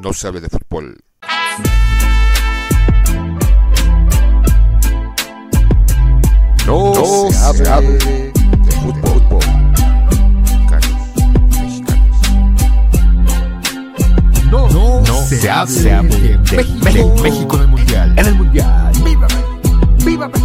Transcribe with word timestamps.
no 0.00 0.12
sabe 0.12 0.40
de 0.40 0.48
fútbol. 0.48 0.96
No, 6.66 6.94
se, 7.30 7.68
hable 7.68 7.98
de, 7.98 8.32
fútbol. 8.80 9.40
No, 14.50 14.68
no, 14.70 15.00
no 15.00 15.22
se, 15.26 15.38
se, 15.38 15.50
hable 15.50 15.82
de, 15.82 16.38
México, 16.82 17.14
México, 17.22 17.56
en 17.56 17.62
el 17.62 17.68
Mundial. 17.68 18.18
En 18.18 18.26
el 18.26 18.34
Mundial. 18.34 18.92
¡Viva 19.04 19.28
México! 19.28 20.04
¡Viva 20.04 20.28
México! 20.28 20.39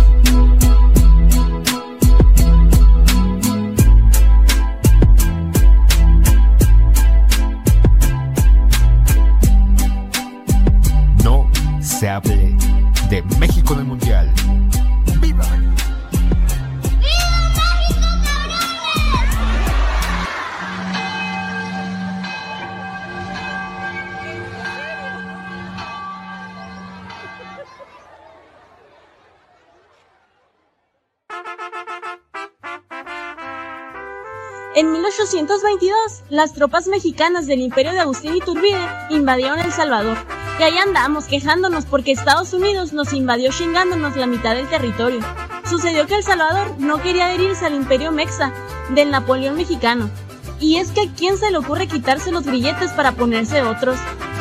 1822, 35.34 36.23
las 36.29 36.53
tropas 36.53 36.88
mexicanas 36.88 37.47
del 37.47 37.59
imperio 37.59 37.93
de 37.93 37.99
Agustín 37.99 38.35
Iturbide 38.35 38.88
invadieron 39.09 39.57
El 39.59 39.71
Salvador 39.71 40.17
y 40.59 40.63
ahí 40.63 40.77
andamos 40.77 41.25
quejándonos 41.25 41.86
porque 41.86 42.11
Estados 42.11 42.53
Unidos 42.53 42.94
nos 42.94 43.11
invadió 43.11 43.50
chingándonos 43.52 44.16
la 44.17 44.27
mitad 44.27 44.53
del 44.53 44.69
territorio. 44.69 45.22
Sucedió 45.67 46.05
que 46.05 46.13
El 46.13 46.23
Salvador 46.23 46.75
no 46.77 47.02
quería 47.02 47.25
adherirse 47.25 47.66
al 47.66 47.73
imperio 47.73 48.11
mexa 48.11 48.53
del 48.89 49.09
Napoleón 49.09 49.55
mexicano. 49.55 50.11
Y 50.59 50.77
es 50.77 50.91
que 50.91 51.02
a 51.02 51.11
quién 51.11 51.39
se 51.39 51.50
le 51.50 51.57
ocurre 51.57 51.88
quitarse 51.88 52.31
los 52.31 52.45
grilletes 52.45 52.91
para 52.91 53.13
ponerse 53.13 53.63
otros. 53.63 53.97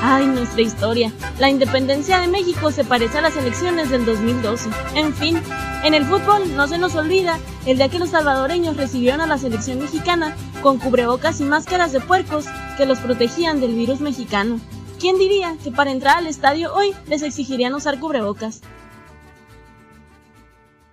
Ay, 0.06 0.26
nuestra 0.26 0.60
historia. 0.60 1.14
La 1.38 1.48
independencia 1.48 2.20
de 2.20 2.28
México 2.28 2.70
se 2.70 2.84
parece 2.84 3.16
a 3.16 3.22
las 3.22 3.38
elecciones 3.38 3.88
del 3.88 4.04
2012. 4.04 4.68
En 4.96 5.14
fin, 5.14 5.40
en 5.82 5.94
el 5.94 6.04
fútbol 6.04 6.54
no 6.54 6.68
se 6.68 6.76
nos 6.76 6.94
olvida 6.94 7.38
el 7.64 7.78
día 7.78 7.88
que 7.88 7.98
los 7.98 8.10
salvadoreños 8.10 8.76
recibieron 8.76 9.22
a 9.22 9.26
la 9.26 9.38
selección 9.38 9.78
mexicana 9.78 10.36
con 10.62 10.78
cubrebocas 10.78 11.40
y 11.40 11.44
máscaras 11.44 11.92
de 11.92 12.00
puercos 12.00 12.44
que 12.76 12.84
los 12.84 12.98
protegían 12.98 13.62
del 13.62 13.74
virus 13.74 14.02
mexicano. 14.02 14.60
¿Quién 15.00 15.16
diría 15.16 15.56
que 15.64 15.70
para 15.70 15.90
entrar 15.90 16.18
al 16.18 16.26
estadio 16.26 16.74
hoy 16.74 16.92
les 17.06 17.22
exigirían 17.22 17.72
usar 17.72 17.98
cubrebocas? 17.98 18.60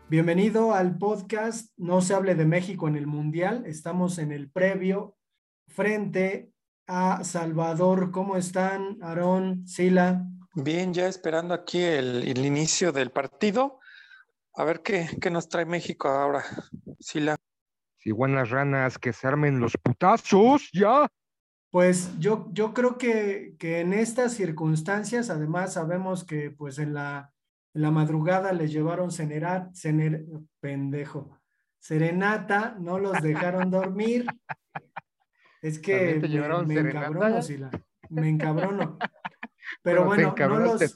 Bienvenido 0.08 0.74
al 0.74 0.98
podcast 0.98 1.70
No 1.76 2.00
se 2.00 2.14
hable 2.14 2.36
de 2.36 2.46
México 2.46 2.88
en 2.88 2.96
el 2.96 3.08
Mundial. 3.08 3.66
Estamos 3.66 4.20
en 4.20 4.32
el 4.32 4.50
previo 4.50 5.18
frente 5.68 6.54
a 6.88 7.24
Salvador. 7.24 8.12
¿Cómo 8.12 8.36
están, 8.36 8.98
Aarón, 9.02 9.68
Sila? 9.68 10.26
Bien, 10.54 10.94
ya 10.94 11.08
esperando 11.08 11.54
aquí 11.54 11.82
el, 11.82 12.38
inicio 12.46 12.92
del 12.92 13.12
partido. 13.12 13.80
A 14.54 14.64
ver 14.64 14.82
qué, 14.82 15.10
qué, 15.22 15.32
nos 15.32 15.48
trae 15.48 15.66
México 15.66 16.10
ahora, 16.10 16.44
Sila. 17.00 17.38
Si 17.98 18.12
buenas 18.12 18.50
ranas, 18.50 18.98
que 18.98 19.14
se 19.14 19.28
armen 19.28 19.60
los 19.60 19.78
putazos, 19.78 20.70
ya. 20.74 21.08
Pues 21.70 22.20
yo, 22.20 22.50
yo 22.52 22.74
creo 22.74 22.98
que, 22.98 23.56
que, 23.58 23.80
en 23.80 23.94
estas 23.94 24.34
circunstancias, 24.34 25.30
además 25.30 25.74
sabemos 25.74 26.26
que 26.26 26.52
pues 26.52 26.80
en 26.80 26.94
la, 26.94 27.32
en 27.74 27.82
la 27.84 27.92
madrugada 27.92 28.52
les 28.52 28.74
llevaron 28.74 29.12
cenerat, 29.12 29.74
cener, 29.74 30.26
pendejo, 30.60 31.40
serenata, 31.80 32.76
no 32.80 33.00
los 33.00 33.22
dejaron 33.22 33.72
dormir. 33.72 34.26
Es 35.62 35.80
que 35.80 36.20
me, 36.22 36.28
me 36.28 36.90
encabrono, 36.90 37.40
me 38.10 38.30
encabrono. 38.30 38.98
Pero 39.84 40.06
bueno, 40.06 40.36
no 40.38 40.60
los, 40.60 40.96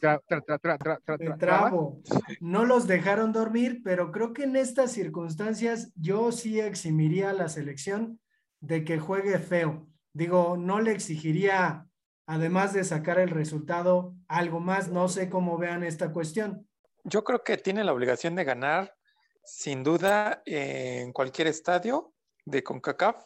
trabo, 1.39 2.01
no 2.41 2.65
los 2.65 2.87
dejaron 2.87 3.31
dormir, 3.31 3.81
pero 3.83 4.11
creo 4.11 4.33
que 4.33 4.43
en 4.43 4.57
estas 4.57 4.91
circunstancias 4.91 5.93
yo 5.95 6.31
sí 6.33 6.59
eximiría 6.59 7.29
a 7.29 7.33
la 7.33 7.47
selección 7.47 8.19
de 8.59 8.83
que 8.83 8.99
juegue 8.99 9.39
feo 9.39 9.87
Digo, 10.15 10.55
no 10.55 10.79
le 10.79 10.93
exigiría, 10.93 11.89
además 12.25 12.71
de 12.71 12.85
sacar 12.85 13.19
el 13.19 13.29
resultado, 13.29 14.15
algo 14.29 14.61
más. 14.61 14.87
No 14.87 15.09
sé 15.09 15.29
cómo 15.29 15.57
vean 15.57 15.83
esta 15.83 16.13
cuestión. 16.13 16.65
Yo 17.03 17.25
creo 17.25 17.43
que 17.43 17.57
tiene 17.57 17.83
la 17.83 17.91
obligación 17.91 18.33
de 18.33 18.45
ganar, 18.45 18.95
sin 19.43 19.83
duda, 19.83 20.41
en 20.45 21.11
cualquier 21.11 21.47
estadio 21.47 22.13
de 22.45 22.63
CONCACAF. 22.63 23.25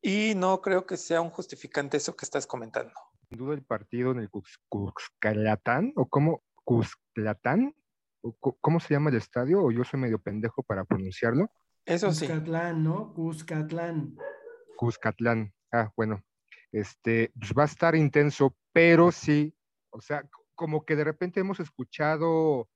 Y 0.00 0.34
no 0.34 0.60
creo 0.60 0.86
que 0.86 0.96
sea 0.96 1.20
un 1.20 1.30
justificante 1.30 1.96
eso 1.96 2.16
que 2.16 2.24
estás 2.24 2.46
comentando. 2.46 2.92
Sin 3.28 3.38
duda 3.38 3.54
el 3.54 3.62
partido 3.62 4.12
en 4.12 4.20
el 4.20 4.30
Cuscalatán, 4.68 5.92
o 5.96 6.06
cómo, 6.06 6.42
Cusclatán, 6.64 7.74
¿cómo 8.60 8.80
se 8.80 8.94
llama 8.94 9.10
el 9.10 9.16
estadio? 9.16 9.62
O 9.62 9.70
yo 9.70 9.84
soy 9.84 10.00
medio 10.00 10.18
pendejo 10.18 10.62
para 10.62 10.84
pronunciarlo. 10.84 11.50
Eso 11.84 12.12
sí. 12.12 12.26
Cuscatlán, 12.26 12.84
¿no? 12.84 13.12
Cuscatlán. 13.14 14.16
Cuscatlán. 14.76 15.52
Ah, 15.72 15.90
bueno, 15.96 16.22
este, 16.72 17.32
pues 17.38 17.52
va 17.52 17.62
a 17.62 17.66
estar 17.66 17.94
intenso, 17.94 18.56
pero 18.72 19.10
sí, 19.10 19.54
o 19.90 20.00
sea, 20.00 20.22
como 20.54 20.84
que 20.84 20.96
de 20.96 21.04
repente 21.04 21.40
hemos 21.40 21.60
escuchado 21.60 22.68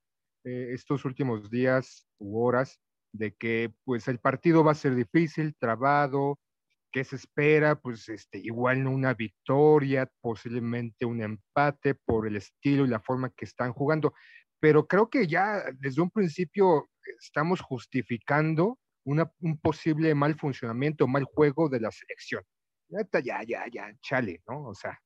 eh, 0.44 0.71
estos 0.72 1.04
últimos 1.04 1.50
días 1.50 2.06
u 2.19 2.43
horas 2.43 2.81
de 3.12 3.34
que 3.34 3.75
pues 3.84 4.09
el 4.09 4.19
partido 4.19 4.65
va 4.65 4.72
a 4.72 4.77
ser 4.77 4.94
difícil, 4.94 5.54
trabado, 5.59 6.39
que 6.92 7.04
se 7.04 7.16
espera? 7.16 7.76
Pues 7.80 8.08
este, 8.08 8.38
igual 8.38 8.84
no 8.84 8.91
una 8.91 9.14
victoria, 9.14 10.10
posiblemente 10.20 11.06
un 11.06 11.22
empate 11.22 11.94
por 11.94 12.26
el 12.26 12.36
estilo 12.36 12.84
y 12.84 12.88
la 12.88 13.00
forma 13.00 13.30
que 13.30 13.44
están 13.44 13.72
jugando, 13.72 14.14
pero 14.60 14.86
creo 14.86 15.08
que 15.10 15.26
ya 15.26 15.64
desde 15.78 16.03
un 16.03 16.10
principio 16.10 16.88
estamos 17.20 17.60
justificando 17.60 18.78
un 19.04 19.58
posible 19.60 20.14
mal 20.14 20.36
funcionamiento, 20.36 21.08
mal 21.08 21.25
juego 21.25 21.69
de 21.69 21.80
la 21.80 21.91
selección 21.91 22.44
ya, 23.22 23.42
ya, 23.44 23.66
ya, 23.70 23.92
chale, 24.03 24.42
¿no? 24.48 24.64
O 24.64 24.74
sea, 24.74 24.98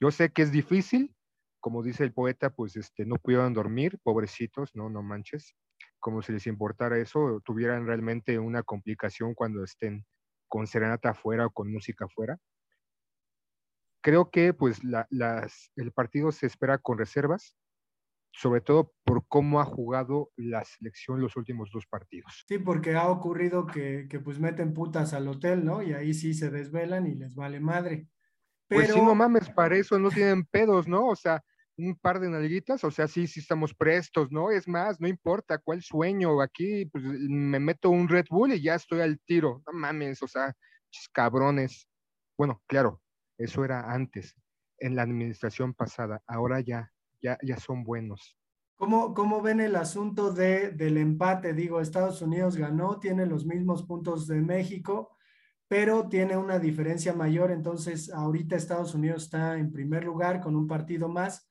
yo 0.00 0.10
sé 0.10 0.32
que 0.32 0.42
es 0.42 0.52
difícil, 0.52 1.14
como 1.60 1.82
dice 1.82 2.04
el 2.04 2.12
poeta, 2.12 2.50
pues 2.50 2.76
este, 2.76 3.04
no 3.04 3.16
pudieron 3.16 3.54
dormir, 3.54 3.98
pobrecitos, 4.02 4.70
no, 4.74 4.88
no 4.90 5.02
manches, 5.02 5.54
como 5.98 6.22
si 6.22 6.32
les 6.32 6.46
importara 6.46 6.98
eso, 6.98 7.40
tuvieran 7.44 7.86
realmente 7.86 8.38
una 8.38 8.62
complicación 8.62 9.34
cuando 9.34 9.62
estén 9.62 10.04
con 10.50 10.66
serenata 10.66 11.10
afuera 11.10 11.46
o 11.46 11.50
con 11.50 11.72
música 11.72 12.06
afuera. 12.06 12.36
Creo 14.02 14.30
que 14.30 14.52
pues 14.52 14.80
las, 14.82 15.70
el 15.76 15.92
partido 15.92 16.32
se 16.32 16.46
espera 16.46 16.78
con 16.78 16.98
reservas, 16.98 17.56
sobre 18.32 18.60
todo 18.60 18.92
por 19.04 19.26
cómo 19.28 19.60
ha 19.60 19.64
jugado 19.64 20.30
la 20.36 20.64
selección 20.64 21.20
los 21.20 21.36
últimos 21.36 21.70
dos 21.72 21.86
partidos. 21.86 22.44
Sí, 22.48 22.58
porque 22.58 22.96
ha 22.96 23.08
ocurrido 23.08 23.66
que, 23.66 24.06
que 24.08 24.18
pues 24.18 24.40
meten 24.40 24.74
putas 24.74 25.12
al 25.14 25.28
hotel, 25.28 25.64
¿no? 25.64 25.82
Y 25.82 25.92
ahí 25.92 26.14
sí 26.14 26.34
se 26.34 26.50
desvelan 26.50 27.06
y 27.06 27.14
les 27.14 27.34
vale 27.34 27.60
madre. 27.60 28.08
Pero... 28.66 28.82
Pues 28.82 28.92
sí, 28.92 29.00
no 29.00 29.14
mames, 29.14 29.50
para 29.50 29.76
eso 29.76 29.98
no 29.98 30.10
tienen 30.10 30.44
pedos, 30.46 30.88
¿no? 30.88 31.06
O 31.08 31.16
sea, 31.16 31.42
un 31.86 31.96
par 31.96 32.20
de 32.20 32.28
nalguitas, 32.28 32.84
o 32.84 32.90
sea, 32.90 33.08
sí, 33.08 33.26
sí 33.26 33.40
estamos 33.40 33.74
prestos, 33.74 34.30
¿no? 34.30 34.50
Es 34.50 34.68
más, 34.68 35.00
no 35.00 35.08
importa 35.08 35.58
cuál 35.58 35.82
sueño, 35.82 36.40
aquí 36.40 36.86
pues 36.86 37.04
me 37.04 37.60
meto 37.60 37.90
un 37.90 38.08
Red 38.08 38.26
Bull 38.30 38.52
y 38.52 38.62
ya 38.62 38.74
estoy 38.74 39.00
al 39.00 39.18
tiro, 39.20 39.62
no 39.66 39.72
mames, 39.78 40.22
o 40.22 40.28
sea, 40.28 40.54
cabrones. 41.12 41.88
Bueno, 42.36 42.62
claro, 42.66 43.00
eso 43.38 43.64
era 43.64 43.92
antes, 43.92 44.34
en 44.78 44.96
la 44.96 45.02
administración 45.02 45.74
pasada, 45.74 46.22
ahora 46.26 46.60
ya 46.60 46.90
ya, 47.22 47.38
ya 47.42 47.56
son 47.58 47.84
buenos. 47.84 48.36
¿Cómo, 48.76 49.12
¿Cómo, 49.12 49.42
ven 49.42 49.60
el 49.60 49.76
asunto 49.76 50.32
de, 50.32 50.70
del 50.70 50.96
empate? 50.96 51.52
Digo, 51.52 51.80
Estados 51.80 52.22
Unidos 52.22 52.56
ganó, 52.56 52.98
tiene 52.98 53.26
los 53.26 53.44
mismos 53.44 53.82
puntos 53.82 54.26
de 54.26 54.40
México, 54.40 55.16
pero 55.68 56.08
tiene 56.08 56.36
una 56.36 56.58
diferencia 56.58 57.12
mayor. 57.12 57.50
Entonces, 57.50 58.10
ahorita 58.10 58.56
Estados 58.56 58.94
Unidos 58.94 59.24
está 59.24 59.58
en 59.58 59.70
primer 59.70 60.04
lugar 60.04 60.40
con 60.40 60.56
un 60.56 60.66
partido 60.66 61.08
más, 61.08 61.49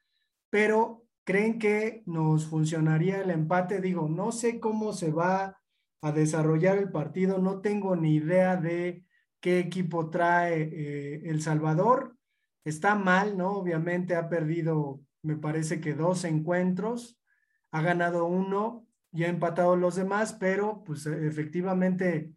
pero 0.49 1.05
¿creen 1.23 1.59
que 1.59 2.03
nos 2.05 2.47
funcionaría 2.47 3.21
el 3.21 3.29
empate? 3.29 3.81
Digo, 3.81 4.07
no 4.09 4.31
sé 4.31 4.59
cómo 4.59 4.93
se 4.93 5.11
va 5.11 5.61
a 6.01 6.11
desarrollar 6.11 6.77
el 6.77 6.91
partido, 6.91 7.37
no 7.39 7.61
tengo 7.61 7.95
ni 7.95 8.15
idea 8.15 8.55
de 8.55 9.05
qué 9.39 9.59
equipo 9.59 10.09
trae 10.09 10.61
eh, 10.63 11.21
El 11.25 11.41
Salvador. 11.41 12.15
Está 12.63 12.95
mal, 12.95 13.37
¿no? 13.37 13.51
Obviamente 13.51 14.15
ha 14.15 14.29
perdido 14.29 15.01
me 15.21 15.35
parece 15.35 15.81
que 15.81 15.93
dos 15.93 16.23
encuentros, 16.23 17.19
ha 17.71 17.81
ganado 17.81 18.25
uno 18.25 18.87
y 19.11 19.23
ha 19.23 19.27
empatado 19.27 19.75
los 19.75 19.95
demás, 19.95 20.33
pero 20.33 20.83
pues 20.83 21.05
efectivamente 21.05 22.33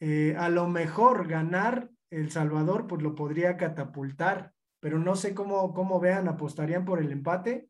eh, 0.00 0.34
a 0.38 0.48
lo 0.48 0.68
mejor 0.68 1.28
ganar 1.28 1.90
El 2.10 2.30
Salvador 2.30 2.86
pues 2.86 3.02
lo 3.02 3.14
podría 3.14 3.56
catapultar 3.56 4.52
pero 4.80 4.98
no 4.98 5.14
sé 5.14 5.34
cómo, 5.34 5.72
cómo 5.74 6.00
vean, 6.00 6.28
apostarían 6.28 6.84
por 6.84 7.00
el 7.00 7.12
empate. 7.12 7.68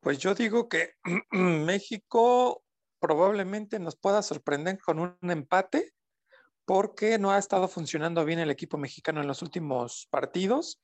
Pues 0.00 0.18
yo 0.18 0.34
digo 0.34 0.68
que 0.68 0.94
México 1.30 2.62
probablemente 2.98 3.78
nos 3.78 3.96
pueda 3.96 4.22
sorprender 4.22 4.78
con 4.78 4.98
un 4.98 5.16
empate 5.22 5.94
porque 6.64 7.18
no 7.18 7.30
ha 7.30 7.38
estado 7.38 7.68
funcionando 7.68 8.24
bien 8.24 8.38
el 8.38 8.50
equipo 8.50 8.78
mexicano 8.78 9.20
en 9.20 9.26
los 9.26 9.42
últimos 9.42 10.06
partidos. 10.10 10.80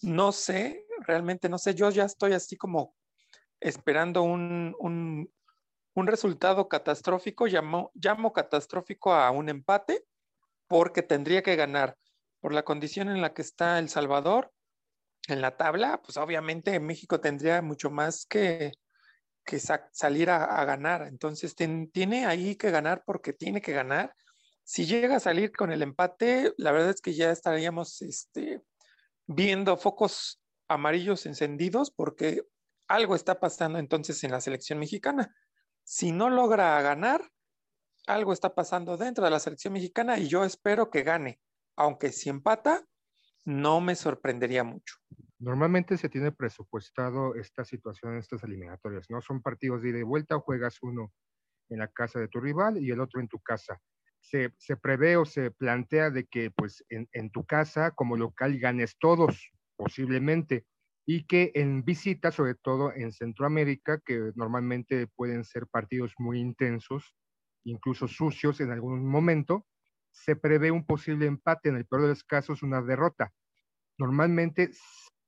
No 0.00 0.32
sé, 0.32 0.86
realmente 1.06 1.48
no 1.48 1.58
sé, 1.58 1.74
yo 1.74 1.90
ya 1.90 2.04
estoy 2.04 2.32
así 2.32 2.56
como 2.56 2.94
esperando 3.60 4.22
un, 4.22 4.74
un, 4.78 6.06
resultado 6.06 6.68
catastrófico, 6.68 7.46
llamo, 7.46 7.90
llamo 7.94 8.32
catastrófico 8.32 9.12
a 9.12 9.32
un 9.32 9.48
empate 9.48 10.04
porque 10.68 11.02
tendría 11.02 11.42
que 11.42 11.56
ganar 11.56 11.96
por 12.40 12.54
la 12.54 12.62
condición 12.62 13.08
en 13.08 13.20
la 13.20 13.34
que 13.34 13.42
está 13.42 13.80
El 13.80 13.88
Salvador 13.88 14.52
en 15.28 15.40
la 15.40 15.56
tabla, 15.56 16.00
pues 16.02 16.16
obviamente 16.16 16.80
México 16.80 17.20
tendría 17.20 17.62
mucho 17.62 17.90
más 17.90 18.26
que, 18.26 18.72
que 19.44 19.60
salir 19.92 20.30
a, 20.30 20.64
ganar. 20.64 21.02
Entonces 21.02 21.54
tiene 21.54 22.26
ahí 22.26 22.56
que 22.56 22.70
ganar 22.70 23.02
porque 23.04 23.32
tiene 23.32 23.60
que 23.60 23.72
ganar. 23.72 24.14
Si 24.64 24.86
llega 24.86 25.16
a 25.16 25.20
salir 25.20 25.52
con 25.52 25.72
el 25.72 25.82
empate, 25.82 26.52
la 26.56 26.72
verdad 26.72 26.90
es 26.90 27.00
que 27.00 27.14
ya 27.14 27.30
estaríamos 27.30 28.02
este, 28.02 28.62
viendo 29.26 29.76
focos 29.76 30.42
amarillos 30.68 31.24
encendidos 31.26 31.90
porque 31.90 32.42
algo 32.86 33.14
está 33.14 33.40
pasando 33.40 33.78
entonces 33.78 34.22
en 34.24 34.32
la 34.32 34.40
selección 34.40 34.78
mexicana. 34.78 35.34
Si 35.84 36.12
no 36.12 36.28
logra 36.28 36.80
ganar, 36.82 37.22
algo 38.06 38.32
está 38.32 38.54
pasando 38.54 38.96
dentro 38.96 39.24
de 39.24 39.30
la 39.30 39.40
selección 39.40 39.72
mexicana 39.74 40.18
y 40.18 40.28
yo 40.28 40.44
espero 40.44 40.90
que 40.90 41.02
gane. 41.02 41.40
Aunque 41.76 42.12
si 42.12 42.28
empata, 42.28 42.84
no 43.48 43.80
me 43.80 43.94
sorprendería 43.94 44.62
mucho. 44.62 44.96
Normalmente 45.38 45.96
se 45.96 46.10
tiene 46.10 46.32
presupuestado 46.32 47.34
esta 47.34 47.64
situación 47.64 48.12
en 48.12 48.18
estas 48.18 48.44
eliminatorias, 48.44 49.06
¿no? 49.08 49.22
Son 49.22 49.40
partidos 49.40 49.80
de 49.80 49.88
ida 49.88 49.98
y 49.98 50.02
vuelta, 50.02 50.38
juegas 50.38 50.76
uno 50.82 51.12
en 51.70 51.78
la 51.78 51.88
casa 51.88 52.20
de 52.20 52.28
tu 52.28 52.40
rival 52.40 52.76
y 52.76 52.90
el 52.90 53.00
otro 53.00 53.20
en 53.20 53.28
tu 53.28 53.40
casa. 53.40 53.80
Se, 54.20 54.52
se 54.58 54.76
prevé 54.76 55.16
o 55.16 55.24
se 55.24 55.50
plantea 55.50 56.10
de 56.10 56.26
que 56.26 56.50
pues 56.50 56.84
en, 56.90 57.30
tu 57.30 57.46
casa 57.46 57.92
como 57.92 58.16
local 58.16 58.58
ganes 58.58 58.98
todos, 58.98 59.50
posiblemente, 59.76 60.66
y 61.06 61.24
que 61.26 61.50
en 61.54 61.84
visita, 61.84 62.30
sobre 62.30 62.54
todo 62.54 62.92
en 62.92 63.12
Centroamérica, 63.12 63.98
que 64.04 64.32
normalmente 64.34 65.06
pueden 65.06 65.44
ser 65.44 65.66
partidos 65.68 66.12
muy 66.18 66.38
intensos, 66.38 67.14
incluso 67.64 68.08
sucios 68.08 68.60
en 68.60 68.72
algún 68.72 69.06
momento, 69.06 69.64
se 70.10 70.36
prevé 70.36 70.70
un 70.70 70.84
posible 70.84 71.24
empate, 71.24 71.70
en 71.70 71.76
el 71.76 71.86
peor 71.86 72.02
de 72.02 72.08
los 72.08 72.24
casos 72.24 72.62
una 72.62 72.82
derrota. 72.82 73.32
Normalmente 73.98 74.70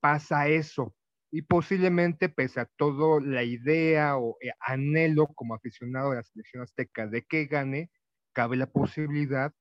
pasa 0.00 0.49
eso 0.49 0.94
y 1.32 1.43
posiblemente 1.43 2.28
pese 2.28 2.61
a 2.61 2.70
todo 2.76 3.20
la 3.20 3.44
idea 3.44 4.17
o 4.17 4.37
eh, 4.40 4.50
anhelo 4.61 5.28
como 5.28 5.55
aficionado 5.55 6.11
de 6.11 6.17
la 6.17 6.22
selección 6.25 6.62
azteca 6.62 7.06
de 7.06 7.22
que 7.22 7.46
gane, 7.46 7.90
cabe 8.32 8.56
la 8.56 8.67
posibilidad 8.67 9.52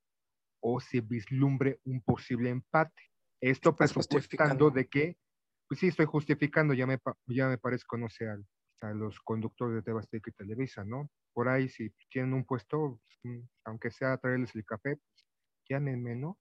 o 0.62 0.80
se 0.80 1.02
vislumbre 1.02 1.80
un 1.86 2.02
posible 2.02 2.50
empate. 2.50 3.04
Esto 3.42 3.76
presupuestando 3.76 4.70
de 4.72 4.88
que, 4.88 5.18
pues 5.68 5.80
sí, 5.80 5.88
estoy 5.88 6.06
justificando, 6.06 6.74
ya 6.74 6.86
me, 6.88 7.00
ya 7.28 7.48
me 7.48 7.58
parezco, 7.58 7.98
no 7.98 8.10
sé, 8.10 8.28
a, 8.28 8.38
a 8.82 8.94
los 8.94 9.20
conductores 9.22 9.76
de 9.76 9.84
Tebasteca 9.84 10.30
y 10.30 10.34
Televisa, 10.34 10.84
¿no? 10.84 11.10
Por 11.34 11.48
ahí, 11.48 11.70
si 11.70 11.94
tienen 12.10 12.34
un 12.34 12.46
puesto, 12.46 13.00
pues, 13.22 13.44
aunque 13.66 13.92
sea 13.92 14.18
traerles 14.18 14.54
el 14.56 14.66
café, 14.66 14.98
pues, 14.98 15.28
llámenme, 15.70 16.16
¿no? 16.16 16.38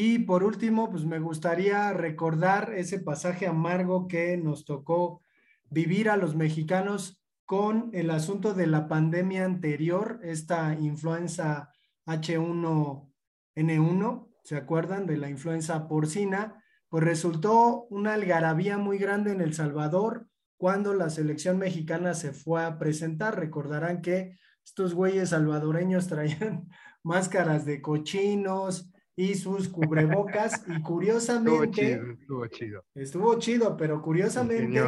Y 0.00 0.20
por 0.20 0.44
último, 0.44 0.92
pues 0.92 1.04
me 1.04 1.18
gustaría 1.18 1.92
recordar 1.92 2.72
ese 2.72 3.00
pasaje 3.00 3.48
amargo 3.48 4.06
que 4.06 4.36
nos 4.36 4.64
tocó 4.64 5.22
vivir 5.70 6.08
a 6.08 6.16
los 6.16 6.36
mexicanos 6.36 7.20
con 7.44 7.90
el 7.92 8.10
asunto 8.10 8.54
de 8.54 8.68
la 8.68 8.86
pandemia 8.86 9.44
anterior, 9.44 10.20
esta 10.22 10.72
influenza 10.78 11.72
H1N1, 12.06 14.28
¿se 14.44 14.54
acuerdan 14.54 15.06
de 15.06 15.16
la 15.16 15.30
influenza 15.30 15.88
porcina? 15.88 16.62
Pues 16.88 17.02
resultó 17.02 17.88
una 17.90 18.14
algarabía 18.14 18.78
muy 18.78 18.98
grande 18.98 19.32
en 19.32 19.40
El 19.40 19.52
Salvador 19.52 20.28
cuando 20.56 20.94
la 20.94 21.10
selección 21.10 21.58
mexicana 21.58 22.14
se 22.14 22.32
fue 22.32 22.64
a 22.64 22.78
presentar. 22.78 23.36
Recordarán 23.36 24.00
que 24.00 24.38
estos 24.64 24.94
güeyes 24.94 25.30
salvadoreños 25.30 26.06
traían 26.06 26.68
máscaras 27.02 27.66
de 27.66 27.82
cochinos, 27.82 28.92
y 29.18 29.34
sus 29.34 29.68
cubrebocas 29.68 30.64
y 30.68 30.80
curiosamente 30.80 31.94
estuvo 31.94 32.06
chido, 32.06 32.12
estuvo 32.12 32.46
chido. 32.46 32.84
Estuvo 32.94 33.36
chido, 33.40 33.76
pero 33.76 34.00
curiosamente 34.00 34.80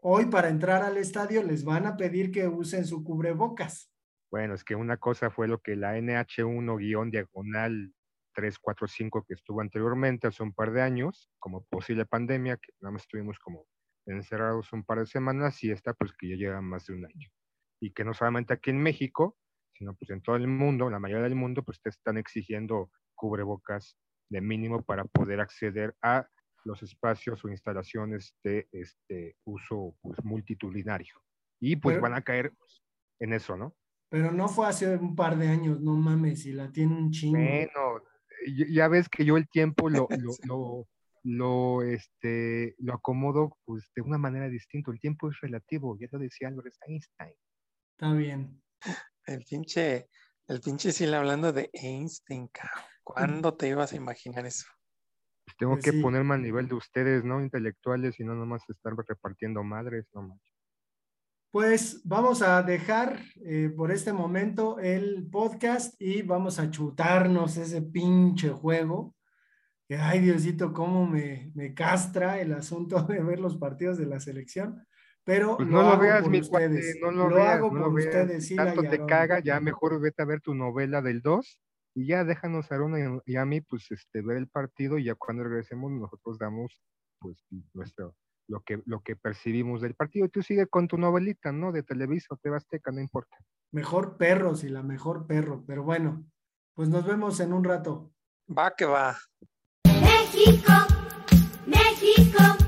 hoy 0.00 0.26
para 0.26 0.48
entrar 0.48 0.84
al 0.84 0.96
estadio 0.96 1.42
les 1.42 1.64
van 1.64 1.84
a 1.84 1.96
pedir 1.96 2.30
que 2.30 2.46
usen 2.46 2.86
su 2.86 3.02
cubrebocas. 3.02 3.90
Bueno, 4.30 4.54
es 4.54 4.62
que 4.62 4.76
una 4.76 4.96
cosa 4.96 5.30
fue 5.30 5.48
lo 5.48 5.58
que 5.58 5.74
la 5.74 5.98
NH1-diagonal 5.98 7.92
345 8.34 9.24
que 9.26 9.34
estuvo 9.34 9.60
anteriormente 9.60 10.28
hace 10.28 10.44
un 10.44 10.52
par 10.52 10.70
de 10.70 10.82
años, 10.82 11.28
como 11.40 11.64
posible 11.64 12.06
pandemia, 12.06 12.58
que 12.58 12.70
nada 12.80 12.92
más 12.92 13.02
estuvimos 13.02 13.40
como 13.40 13.66
encerrados 14.06 14.72
un 14.72 14.84
par 14.84 15.00
de 15.00 15.06
semanas 15.06 15.64
y 15.64 15.72
esta 15.72 15.94
pues 15.94 16.12
que 16.16 16.28
ya 16.28 16.36
lleva 16.36 16.60
más 16.60 16.86
de 16.86 16.94
un 16.94 17.06
año. 17.06 17.28
Y 17.80 17.90
que 17.90 18.04
no 18.04 18.14
solamente 18.14 18.54
aquí 18.54 18.70
en 18.70 18.78
México, 18.78 19.36
sino 19.72 19.96
pues 19.96 20.10
en 20.10 20.22
todo 20.22 20.36
el 20.36 20.46
mundo, 20.46 20.88
la 20.90 21.00
mayoría 21.00 21.24
del 21.24 21.34
mundo, 21.34 21.64
pues 21.64 21.80
te 21.82 21.88
están 21.88 22.18
exigiendo 22.18 22.92
cubrebocas 23.18 23.98
de 24.30 24.40
mínimo 24.40 24.82
para 24.82 25.04
poder 25.04 25.40
acceder 25.40 25.94
a 26.02 26.26
los 26.64 26.82
espacios 26.82 27.44
o 27.44 27.48
instalaciones 27.48 28.34
de 28.44 28.68
este 28.72 29.36
uso 29.44 29.96
pues, 30.00 30.22
multitudinario. 30.24 31.14
Y 31.60 31.76
pues 31.76 32.00
van 32.00 32.14
a 32.14 32.22
caer 32.22 32.52
en 33.18 33.32
eso, 33.32 33.56
¿no? 33.56 33.74
Pero 34.10 34.30
no 34.30 34.48
fue 34.48 34.68
hace 34.68 34.96
un 34.96 35.16
par 35.16 35.36
de 35.36 35.48
años, 35.48 35.80
no 35.80 35.94
mames, 35.94 36.46
y 36.46 36.52
la 36.52 36.70
tiene 36.70 36.94
un 36.94 37.10
chingo. 37.10 37.38
Bueno, 37.38 38.02
ya 38.70 38.88
ves 38.88 39.08
que 39.08 39.24
yo 39.24 39.36
el 39.36 39.48
tiempo 39.48 39.90
lo, 39.90 40.06
lo, 40.22 40.34
lo, 40.44 40.88
lo, 41.24 41.82
este, 41.82 42.74
lo 42.78 42.94
acomodo 42.94 43.56
pues 43.64 43.90
de 43.94 44.02
una 44.02 44.18
manera 44.18 44.48
distinta. 44.48 44.90
El 44.90 45.00
tiempo 45.00 45.30
es 45.30 45.40
relativo, 45.40 45.96
ya 45.98 46.08
lo 46.12 46.18
decía 46.18 46.48
Albert 46.48 46.74
Einstein. 46.86 47.34
Está 47.92 48.12
bien. 48.12 48.62
El 49.26 49.44
pinche, 49.44 50.08
el 50.46 50.60
pinche 50.60 50.92
Sil 50.94 51.12
hablando 51.12 51.52
de 51.52 51.68
Einstein, 51.72 52.48
¿Cuándo 53.08 53.54
te 53.54 53.68
ibas 53.68 53.94
a 53.94 53.96
imaginar 53.96 54.44
eso? 54.44 54.66
Pues 55.46 55.56
tengo 55.56 55.72
pues 55.72 55.84
que 55.84 55.94
ponerme 55.94 56.34
a 56.34 56.36
nivel 56.38 56.68
de 56.68 56.74
ustedes, 56.74 57.24
¿no? 57.24 57.40
Intelectuales 57.40 58.20
y 58.20 58.24
no 58.24 58.34
nomás 58.34 58.68
estar 58.68 58.92
repartiendo 58.94 59.64
madres, 59.64 60.06
no 60.12 60.38
Pues 61.50 62.02
vamos 62.04 62.42
a 62.42 62.62
dejar 62.62 63.22
eh, 63.46 63.72
por 63.74 63.92
este 63.92 64.12
momento 64.12 64.78
el 64.78 65.26
podcast 65.30 65.94
y 65.98 66.20
vamos 66.20 66.58
a 66.58 66.70
chutarnos 66.70 67.56
ese 67.56 67.80
pinche 67.80 68.50
juego. 68.50 69.14
Que, 69.88 69.96
ay, 69.96 70.20
Diosito, 70.20 70.74
cómo 70.74 71.06
me, 71.06 71.50
me 71.54 71.72
castra 71.72 72.38
el 72.38 72.52
asunto 72.52 73.02
de 73.08 73.22
ver 73.22 73.40
los 73.40 73.56
partidos 73.56 73.96
de 73.96 74.04
la 74.04 74.20
selección 74.20 74.86
pero 75.24 75.58
pues 75.58 75.68
no 75.68 75.82
lo, 75.82 75.98
veas, 75.98 76.26
mi 76.26 76.40
ustedes. 76.40 76.96
no 77.02 77.10
lo, 77.10 77.28
veas, 77.28 77.56
hago 77.56 77.68
por 77.68 77.92
ustedes. 77.92 78.48
Tanto 78.56 78.80
te 78.80 79.04
caga, 79.04 79.40
ya 79.40 79.60
mejor 79.60 80.00
vete 80.00 80.22
a 80.22 80.24
ver 80.24 80.40
tu 80.40 80.54
novela 80.54 81.02
del 81.02 81.20
2 81.20 81.60
y 81.98 82.06
ya 82.06 82.22
déjanos 82.22 82.70
a 82.70 82.76
Aruna 82.76 83.20
y 83.26 83.36
a 83.36 83.44
mí, 83.44 83.60
pues, 83.60 83.90
este, 83.90 84.22
ver 84.22 84.36
el 84.36 84.46
partido 84.46 84.98
y 84.98 85.04
ya 85.04 85.16
cuando 85.16 85.42
regresemos 85.42 85.90
nosotros 85.90 86.38
damos, 86.38 86.80
pues, 87.18 87.44
nuestro, 87.74 88.14
lo 88.46 88.60
que, 88.60 88.80
lo 88.86 89.00
que 89.00 89.16
percibimos 89.16 89.80
del 89.80 89.94
partido. 89.96 90.26
Y 90.26 90.28
tú 90.28 90.42
sigue 90.42 90.68
con 90.68 90.86
tu 90.86 90.96
novelita, 90.96 91.50
¿no? 91.50 91.72
De 91.72 91.82
Televisa 91.82 92.34
o 92.34 92.36
Tebasteca, 92.36 92.92
no 92.92 93.00
importa. 93.00 93.36
Mejor 93.72 94.16
perro, 94.16 94.54
sí, 94.54 94.68
la 94.68 94.84
mejor 94.84 95.26
perro, 95.26 95.64
pero 95.66 95.82
bueno, 95.82 96.24
pues 96.74 96.88
nos 96.88 97.04
vemos 97.04 97.40
en 97.40 97.52
un 97.52 97.64
rato. 97.64 98.12
Va 98.48 98.76
que 98.76 98.84
va. 98.84 99.18
México, 99.84 100.72
México 101.66 102.58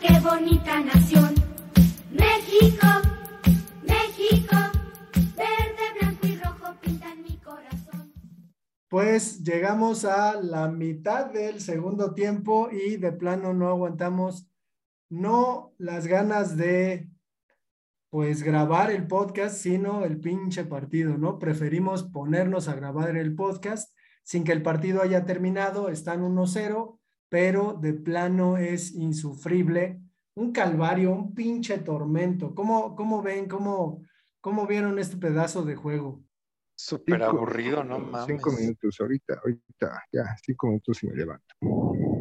qué 0.00 0.20
bonita 0.20 0.80
nación. 0.80 1.34
México, 2.10 2.86
Pues 8.94 9.42
llegamos 9.42 10.04
a 10.04 10.40
la 10.40 10.68
mitad 10.68 11.26
del 11.26 11.60
segundo 11.60 12.14
tiempo 12.14 12.68
y 12.70 12.96
de 12.96 13.10
plano 13.10 13.52
no 13.52 13.66
aguantamos 13.66 14.48
no 15.10 15.74
las 15.78 16.06
ganas 16.06 16.56
de 16.56 17.10
pues 18.08 18.44
grabar 18.44 18.92
el 18.92 19.08
podcast, 19.08 19.56
sino 19.56 20.04
el 20.04 20.20
pinche 20.20 20.64
partido, 20.64 21.18
¿no? 21.18 21.40
Preferimos 21.40 22.04
ponernos 22.04 22.68
a 22.68 22.76
grabar 22.76 23.16
el 23.16 23.34
podcast 23.34 23.92
sin 24.22 24.44
que 24.44 24.52
el 24.52 24.62
partido 24.62 25.02
haya 25.02 25.24
terminado, 25.24 25.88
están 25.88 26.22
1-0 26.22 27.00
pero 27.28 27.72
de 27.74 27.94
plano 27.94 28.58
es 28.58 28.94
insufrible, 28.94 30.02
un 30.36 30.52
calvario, 30.52 31.10
un 31.10 31.34
pinche 31.34 31.78
tormento. 31.78 32.54
¿Cómo, 32.54 32.94
cómo 32.94 33.22
ven, 33.22 33.48
cómo, 33.48 34.04
cómo 34.40 34.68
vieron 34.68 35.00
este 35.00 35.16
pedazo 35.16 35.64
de 35.64 35.74
juego? 35.74 36.22
Súper 36.86 37.22
aburrido, 37.22 37.82
¿no 37.82 37.98
mames? 37.98 38.26
Cinco 38.26 38.52
minutos, 38.52 39.00
ahorita, 39.00 39.40
ahorita, 39.42 40.04
ya, 40.12 40.36
cinco 40.44 40.66
minutos 40.66 41.02
y 41.02 41.06
me 41.06 41.16
levanto. 41.16 41.54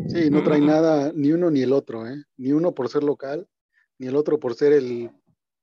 Sí, 0.08 0.29
no 0.29 0.41
trae 0.41 0.62
nada, 0.62 1.12
ni 1.13 1.34
uno 1.34 1.51
ni 1.51 1.63
el 1.63 1.74
otro, 1.74 2.08
¿eh? 2.08 2.24
Ni 2.38 2.53
uno 2.53 2.74
por 2.74 2.88
ser 2.88 3.03
local, 3.03 3.46
ni 3.98 4.08
el 4.08 4.15
otro 4.15 4.39
por 4.39 4.55
ser 4.55 4.72
el, 4.72 5.12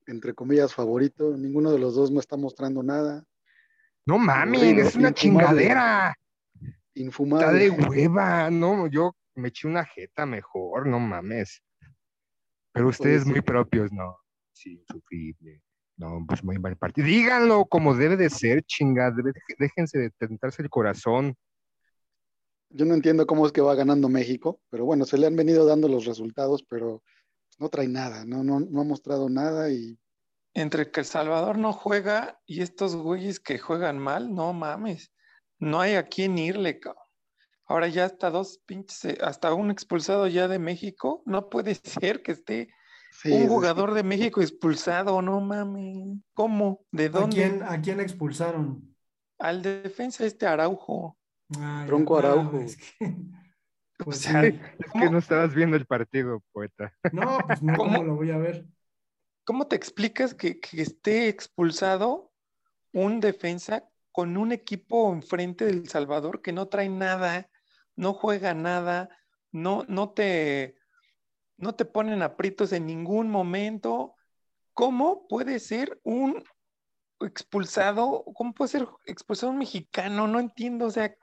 entre 0.07 0.35
comillas, 0.35 0.75
favorito. 0.75 1.35
Ninguno 1.35 1.73
de 1.73 1.78
los 1.78 1.95
dos 1.95 2.11
no 2.11 2.21
está 2.21 2.37
mostrando 2.37 2.83
nada. 2.83 3.25
No 4.04 4.19
mames, 4.19 4.61
es 4.61 4.95
una 4.97 5.09
infumable. 5.09 5.14
chingadera. 5.14 6.14
Está 6.95 7.52
de 7.52 7.69
Infumable. 7.69 7.88
hueva, 7.88 8.50
no, 8.50 8.87
yo 8.87 9.16
me 9.35 9.49
eché 9.49 9.66
una 9.66 9.87
jeta 9.87 10.26
mejor, 10.26 10.87
no 10.87 11.00
mames. 11.00 11.62
Pero 12.71 12.88
ustedes 12.88 13.25
muy 13.25 13.40
propios, 13.40 13.90
no. 13.92 14.19
Sí, 14.52 14.75
insufrible. 14.75 15.62
No, 16.00 16.25
pues 16.26 16.42
muy 16.42 16.59
mal 16.59 16.78
partido. 16.78 17.07
Díganlo 17.07 17.66
como 17.66 17.95
debe 17.95 18.16
de 18.16 18.30
ser, 18.30 18.62
chingada. 18.62 19.14
Déjense 19.59 19.99
de 19.99 20.11
tentarse 20.11 20.62
el 20.62 20.71
corazón. 20.71 21.37
Yo 22.71 22.87
no 22.87 22.95
entiendo 22.95 23.26
cómo 23.26 23.45
es 23.45 23.52
que 23.52 23.61
va 23.61 23.75
ganando 23.75 24.09
México, 24.09 24.62
pero 24.71 24.87
bueno, 24.87 25.04
se 25.04 25.19
le 25.19 25.26
han 25.26 25.37
venido 25.37 25.66
dando 25.66 25.88
los 25.88 26.07
resultados, 26.07 26.62
pero 26.62 27.02
no 27.59 27.69
trae 27.69 27.87
nada, 27.87 28.25
no, 28.25 28.42
no, 28.42 28.61
no 28.61 28.80
ha 28.80 28.85
mostrado 28.85 29.28
nada 29.28 29.71
y 29.71 29.99
Entre 30.54 30.90
que 30.90 31.00
El 31.00 31.07
Salvador 31.07 31.59
no 31.59 31.75
juega 31.75 32.40
y 32.47 32.62
estos 32.62 32.97
güeyes 32.97 33.38
que 33.38 33.59
juegan 33.59 33.99
mal, 33.99 34.35
no 34.35 34.54
mames. 34.54 35.12
No 35.59 35.80
hay 35.80 35.97
a 35.97 36.04
quién 36.04 36.38
irle, 36.38 36.80
cabrón. 36.80 37.04
Ahora 37.66 37.88
ya 37.88 38.07
hasta 38.07 38.30
dos 38.30 38.62
pinches, 38.64 39.21
hasta 39.21 39.52
un 39.52 39.71
expulsado 39.71 40.26
ya 40.28 40.49
de 40.49 40.59
México. 40.59 41.23
No 41.26 41.50
puede 41.50 41.75
ser 41.85 42.23
que 42.23 42.33
esté 42.33 42.71
sí, 43.23 43.33
un 43.33 43.49
jugador 43.49 43.95
de 43.95 44.03
México 44.03 44.41
expulsado, 44.41 45.21
no 45.23 45.41
mames. 45.41 46.19
¿Cómo? 46.35 46.85
¿De 46.91 47.07
¿A 47.07 47.09
dónde? 47.09 47.37
quién, 47.37 47.62
¿A 47.62 47.81
quién 47.81 48.00
expulsaron? 48.00 48.95
Al 49.39 49.62
defensa 49.62 50.25
este 50.25 50.47
Araujo. 50.47 51.17
Tronco 51.87 52.19
Araujo. 52.19 52.59
es 52.61 52.77
que- 52.77 52.85
pues 53.99 54.19
O 54.19 54.21
sea, 54.21 54.43
sí. 54.43 54.59
Es 54.79 54.93
que 54.93 55.11
no 55.11 55.19
estabas 55.19 55.55
viendo 55.55 55.77
el 55.77 55.87
partido, 55.87 56.43
poeta. 56.53 56.93
No, 57.12 57.39
pues 57.47 57.62
no, 57.62 57.77
¿Cómo? 57.77 57.93
¿cómo 57.95 58.05
lo 58.05 58.17
voy 58.17 58.31
a 58.31 58.39
ver? 58.39 58.67
¿Cómo 59.45 59.67
te 59.67 59.77
explicas 59.77 60.35
que, 60.35 60.61
que 60.61 60.83
esté 60.83 61.29
expulsado 61.29 62.33
un 62.93 63.21
defensa 63.21 63.89
con 64.12 64.37
un 64.37 64.53
equipo 64.53 65.12
enfrente 65.12 65.65
del 65.65 65.89
Salvador 65.89 66.43
que 66.43 66.53
no 66.53 66.69
trae 66.69 66.89
nada, 66.89 67.49
no 67.97 68.12
juega 68.12 68.55
nada, 68.55 69.09
no, 69.53 69.85
no 69.89 70.11
te, 70.11 70.77
no 71.61 71.75
te 71.75 71.85
ponen 71.85 72.23
aprietos 72.23 72.73
en 72.73 72.87
ningún 72.87 73.31
momento? 73.31 74.14
¿Cómo 74.73 75.26
puede 75.29 75.61
ser 75.61 76.00
un 76.02 76.43
expulsado? 77.21 78.25
¿Cómo 78.35 78.52
puede 78.52 78.71
ser 78.71 78.88
expulsado 79.07 79.52
un 79.52 79.59
mexicano? 79.59 80.26
No 80.26 80.40
entiendo, 80.40 80.87
o 80.87 80.90
sea, 80.90 81.14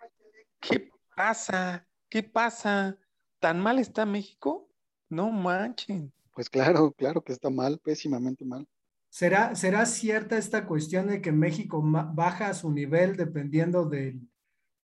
¿qué 0.60 0.89
pasa? 1.15 1.88
¿Qué 2.10 2.24
pasa? 2.24 2.98
¿Tan 3.39 3.60
mal 3.60 3.79
está 3.79 4.06
México? 4.06 4.70
No 5.10 5.32
manchen. 5.32 6.13
Pues 6.34 6.50
claro, 6.50 6.91
claro 6.91 7.22
que 7.22 7.34
está 7.34 7.50
mal, 7.50 7.79
pésimamente 7.79 8.46
mal. 8.46 8.67
¿Será, 9.10 9.56
¿Será 9.56 9.86
cierta 9.86 10.38
esta 10.38 10.67
cuestión 10.67 11.08
de 11.08 11.22
que 11.22 11.32
México 11.32 11.82
baja 11.84 12.53
su 12.53 12.72
nivel 12.72 13.15
dependiendo 13.15 13.86
del, 13.86 14.22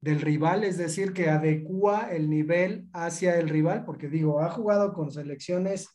del 0.04 0.22
rival? 0.22 0.64
Es 0.64 0.78
decir, 0.78 1.14
que 1.14 1.30
adecua 1.30 2.12
el 2.12 2.30
nivel 2.30 2.88
hacia 2.94 3.38
el 3.38 3.50
rival, 3.50 3.86
porque 3.86 4.10
digo, 4.10 4.42
ha 4.42 4.50
jugado 4.50 4.94
con 4.94 5.12
selecciones 5.12 5.88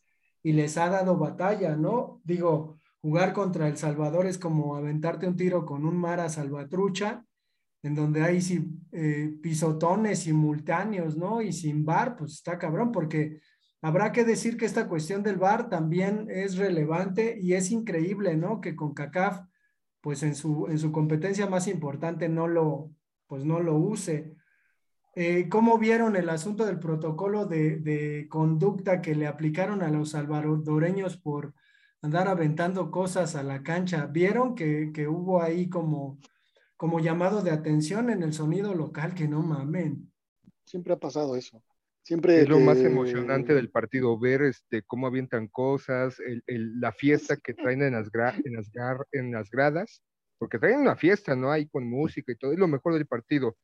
y 0.43 0.53
les 0.53 0.77
ha 0.79 0.89
dado 0.89 1.19
batalla, 1.19 1.77
¿no? 1.77 2.21
Digo, 2.25 2.79
jugar 3.01 3.33
contra 3.33 3.69
El 3.69 3.77
Salvador 3.77 4.27
es 4.27 4.39
como 4.39 4.77
aventarte 4.77 5.27
un 5.27 5.37
tiro 5.37 5.67
con 5.67 5.85
un 5.85 5.97
Mara 5.97 6.29
Salvatrucha, 6.29 7.25
en 7.83 7.95
donde 7.95 8.23
hay 8.23 8.41
eh, 8.93 9.35
pisotones 9.43 10.21
simultáneos, 10.21 11.17
¿no? 11.17 11.43
Y 11.43 11.53
sin 11.53 11.85
bar, 11.85 12.17
pues 12.17 12.33
está 12.33 12.59
cabrón, 12.59 12.91
porque 12.91 13.41
Habrá 13.81 14.11
que 14.13 14.25
decir 14.25 14.57
que 14.57 14.67
esta 14.67 14.89
cuestión 14.89 15.23
del 15.23 15.37
VAR 15.37 15.69
también 15.69 16.27
es 16.31 16.57
relevante 16.57 17.39
y 17.41 17.55
es 17.55 17.71
increíble, 17.71 18.37
¿no? 18.37 18.61
Que 18.61 18.75
con 18.75 18.93
CACAF, 18.93 19.43
pues 20.01 20.25
en 20.25 20.35
su, 20.35 20.67
en 20.69 20.79
su 20.81 20.91
competencia 20.91 21.47
más 21.47 21.69
importante 21.69 22.29
no 22.29 22.49
lo, 22.49 22.91
pues 23.29 23.45
no 23.45 23.61
lo 23.61 23.77
use. 23.77 24.35
Eh, 25.15 25.49
¿Cómo 25.49 25.79
vieron 25.79 26.17
el 26.17 26.29
asunto 26.29 26.65
del 26.67 26.79
protocolo 26.81 27.47
de, 27.47 27.77
de 27.79 28.27
conducta 28.29 29.01
que 29.01 29.15
le 29.15 29.27
aplicaron 29.27 29.83
a 29.83 29.91
los 29.91 30.11
salvadoreños 30.11 31.17
por 31.17 31.55
andar 32.03 32.29
aventando 32.29 32.91
cosas 32.91 33.37
a 33.37 33.43
la 33.43 33.63
cancha? 33.63 34.07
¿Vieron 34.07 34.55
que, 34.55 34.91
que 34.93 35.07
hubo 35.09 35.43
ahí 35.43 35.69
como, 35.69 36.19
como 36.77 37.01
llamado 37.01 37.43
de 37.43 37.51
atención 37.51 38.11
en 38.11 38.23
el 38.23 38.33
sonido 38.33 38.75
local? 38.75 39.15
Que 39.15 39.29
no 39.29 39.43
mamen. 39.43 40.11
Siempre 40.65 40.93
ha 40.93 40.99
pasado 40.99 41.37
eso. 41.37 41.63
Siempre 42.03 42.41
Es 42.43 42.49
lo 42.49 42.59
más 42.61 42.79
que- 42.79 42.87
emocionante 42.87 43.53
del 43.55 43.71
partido, 43.71 44.19
ver 44.19 44.43
este, 44.43 44.83
cómo 44.83 45.07
avientan 45.07 45.49
cosas, 45.49 46.21
el- 46.21 46.43
el- 46.47 46.81
la 46.81 46.93
fiesta 46.93 47.37
que 47.37 47.53
traen 47.55 47.83
en 47.83 47.93
las, 47.93 48.11
gra- 48.11 48.41
en, 48.45 48.55
las 48.55 48.71
gar- 48.73 49.05
en 49.13 49.33
las 49.33 49.51
gradas, 49.51 50.03
porque 50.39 50.59
traen 50.59 50.81
una 50.81 50.97
fiesta, 50.97 51.35
¿no? 51.35 51.51
Ahí 51.51 51.69
con 51.69 51.89
música 51.89 52.33
y 52.33 52.37
todo, 52.37 52.53
es 52.53 52.59
lo 52.59 52.69
mejor 52.69 52.95
del 52.95 53.07
partido. 53.07 53.57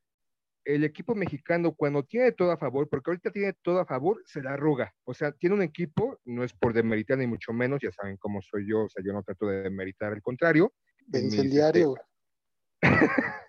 El 0.64 0.82
equipo 0.84 1.14
mexicano, 1.14 1.74
cuando 1.74 2.04
tiene 2.04 2.32
todo 2.32 2.50
a 2.50 2.56
favor, 2.56 2.88
porque 2.88 3.10
ahorita 3.10 3.30
tiene 3.30 3.52
todo 3.62 3.80
a 3.80 3.86
favor, 3.86 4.22
se 4.24 4.42
la 4.42 4.54
arruga. 4.54 4.94
O 5.04 5.12
sea, 5.12 5.32
tiene 5.32 5.54
un 5.54 5.62
equipo, 5.62 6.18
no 6.24 6.42
es 6.42 6.54
por 6.54 6.72
demeritar 6.72 7.18
ni 7.18 7.26
mucho 7.26 7.52
menos, 7.52 7.80
ya 7.82 7.92
saben 7.92 8.16
cómo 8.16 8.40
soy 8.40 8.68
yo, 8.68 8.84
o 8.84 8.88
sea, 8.88 9.02
yo 9.04 9.12
no 9.12 9.22
trato 9.22 9.46
de 9.46 9.62
demeritar, 9.62 10.12
al 10.12 10.22
contrario. 10.22 10.72
de 11.06 11.22
mis, 11.22 11.34
incendiario. 11.34 11.94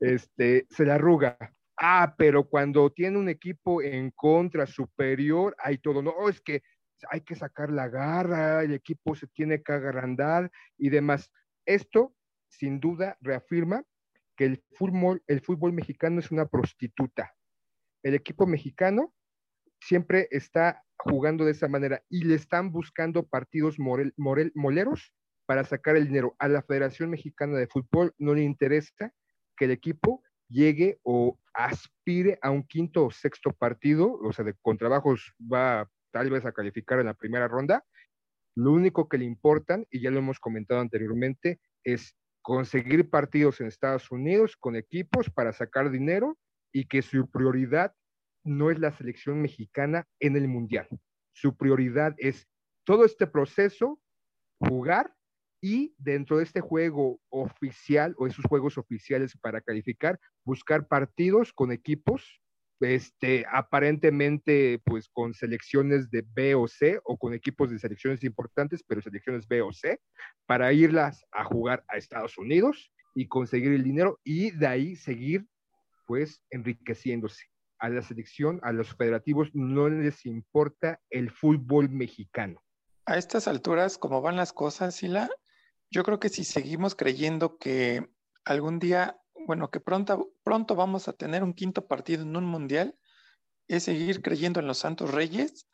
este, 0.00 0.66
se 0.70 0.84
la 0.84 0.94
arruga. 0.94 1.36
Ah, 1.76 2.14
pero 2.16 2.48
cuando 2.48 2.90
tiene 2.90 3.18
un 3.18 3.28
equipo 3.28 3.82
en 3.82 4.10
contra, 4.12 4.66
superior, 4.66 5.54
hay 5.58 5.78
todo, 5.78 6.02
no, 6.02 6.28
es 6.28 6.40
que 6.40 6.62
hay 7.10 7.20
que 7.20 7.34
sacar 7.34 7.70
la 7.70 7.88
garra, 7.88 8.62
el 8.62 8.72
equipo 8.72 9.14
se 9.14 9.26
tiene 9.26 9.62
que 9.62 9.72
agrandar 9.72 10.50
y 10.78 10.90
demás. 10.90 11.30
Esto, 11.66 12.14
sin 12.58 12.80
duda, 12.80 13.16
reafirma 13.20 13.84
que 14.36 14.44
el 14.44 14.64
fútbol, 14.72 15.22
el 15.26 15.40
fútbol 15.40 15.72
mexicano 15.72 16.20
es 16.20 16.30
una 16.30 16.46
prostituta. 16.46 17.34
El 18.02 18.14
equipo 18.14 18.46
mexicano 18.46 19.14
siempre 19.80 20.28
está 20.30 20.82
jugando 20.96 21.44
de 21.44 21.52
esa 21.52 21.68
manera 21.68 22.02
y 22.08 22.24
le 22.24 22.34
están 22.34 22.72
buscando 22.72 23.26
partidos 23.26 23.78
morel, 23.78 24.14
moleros 24.54 25.12
para 25.46 25.64
sacar 25.64 25.96
el 25.96 26.06
dinero. 26.06 26.34
A 26.38 26.48
la 26.48 26.62
Federación 26.62 27.10
Mexicana 27.10 27.56
de 27.58 27.66
Fútbol 27.66 28.14
no 28.18 28.34
le 28.34 28.42
interesa 28.42 29.12
que 29.56 29.66
el 29.66 29.70
equipo 29.70 30.22
llegue 30.48 30.98
o 31.02 31.38
aspire 31.52 32.38
a 32.42 32.50
un 32.50 32.66
quinto 32.66 33.06
o 33.06 33.10
sexto 33.10 33.52
partido, 33.52 34.14
o 34.14 34.32
sea, 34.32 34.44
de, 34.44 34.54
con 34.62 34.78
trabajos 34.78 35.34
va 35.40 35.88
tal 36.12 36.30
vez 36.30 36.44
a 36.44 36.52
calificar 36.52 37.00
en 37.00 37.06
la 37.06 37.14
primera 37.14 37.48
ronda. 37.48 37.84
Lo 38.56 38.72
único 38.72 39.08
que 39.08 39.18
le 39.18 39.24
importan, 39.24 39.86
y 39.90 40.00
ya 40.00 40.10
lo 40.10 40.18
hemos 40.18 40.38
comentado 40.38 40.80
anteriormente, 40.80 41.60
es 41.82 42.16
conseguir 42.44 43.08
partidos 43.08 43.62
en 43.62 43.68
Estados 43.68 44.10
Unidos 44.10 44.54
con 44.58 44.76
equipos 44.76 45.30
para 45.30 45.54
sacar 45.54 45.90
dinero 45.90 46.38
y 46.74 46.84
que 46.84 47.00
su 47.00 47.30
prioridad 47.30 47.94
no 48.44 48.70
es 48.70 48.78
la 48.78 48.92
selección 48.92 49.40
mexicana 49.40 50.06
en 50.20 50.36
el 50.36 50.46
Mundial. 50.46 50.86
Su 51.32 51.56
prioridad 51.56 52.14
es 52.18 52.46
todo 52.84 53.06
este 53.06 53.26
proceso, 53.26 53.98
jugar 54.58 55.14
y 55.62 55.94
dentro 55.96 56.36
de 56.36 56.44
este 56.44 56.60
juego 56.60 57.18
oficial 57.30 58.14
o 58.18 58.26
esos 58.26 58.44
juegos 58.44 58.76
oficiales 58.76 59.34
para 59.40 59.62
calificar, 59.62 60.20
buscar 60.44 60.86
partidos 60.86 61.50
con 61.50 61.72
equipos, 61.72 62.42
este, 62.80 63.44
aparentemente 63.50 64.80
pues 64.84 65.08
con 65.08 65.34
selecciones 65.34 66.10
de 66.10 66.24
B 66.26 66.54
o 66.54 66.68
C 66.68 67.00
o 67.04 67.16
con 67.16 67.34
equipos 67.34 67.70
de 67.70 67.78
selecciones 67.78 68.24
importantes, 68.24 68.82
pero 68.86 69.00
selecciones 69.00 69.46
B 69.46 69.62
o 69.62 69.72
C, 69.72 70.00
para 70.46 70.72
irlas 70.72 71.24
a 71.32 71.44
jugar 71.44 71.84
a 71.88 71.96
Estados 71.96 72.36
Unidos 72.38 72.92
y 73.14 73.28
conseguir 73.28 73.72
el 73.72 73.84
dinero 73.84 74.20
y 74.24 74.50
de 74.50 74.66
ahí 74.66 74.96
seguir 74.96 75.46
pues 76.06 76.42
enriqueciéndose. 76.50 77.44
A 77.78 77.88
la 77.88 78.02
selección, 78.02 78.60
a 78.62 78.72
los 78.72 78.94
federativos 78.94 79.50
no 79.52 79.88
les 79.88 80.26
importa 80.26 81.00
el 81.10 81.30
fútbol 81.30 81.90
mexicano. 81.90 82.62
A 83.06 83.18
estas 83.18 83.48
alturas, 83.48 83.98
como 83.98 84.22
van 84.22 84.36
las 84.36 84.52
cosas, 84.52 84.94
Sila, 84.94 85.28
yo 85.90 86.02
creo 86.02 86.18
que 86.18 86.28
si 86.28 86.44
seguimos 86.44 86.94
creyendo 86.94 87.58
que 87.58 88.08
algún 88.44 88.78
día, 88.78 89.18
bueno, 89.46 89.70
que 89.70 89.80
pronto, 89.80 90.30
pronto 90.42 90.74
vamos 90.74 91.08
a 91.08 91.12
tener 91.12 91.42
un 91.42 91.54
quinto 91.54 91.86
partido 91.86 92.22
en 92.22 92.36
un 92.36 92.44
mundial, 92.44 92.96
es 93.68 93.84
seguir 93.84 94.22
creyendo 94.22 94.60
en 94.60 94.66
los 94.66 94.78
Santos 94.78 95.12
Reyes, 95.12 95.66